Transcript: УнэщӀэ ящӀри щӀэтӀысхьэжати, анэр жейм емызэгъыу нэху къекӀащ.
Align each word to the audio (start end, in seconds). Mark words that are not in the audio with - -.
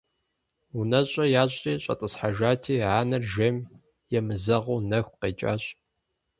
УнэщӀэ 0.77 1.25
ящӀри 1.43 1.73
щӀэтӀысхьэжати, 1.83 2.75
анэр 2.97 3.23
жейм 3.31 3.57
емызэгъыу 4.17 4.79
нэху 4.89 5.17
къекӀащ. 5.21 5.63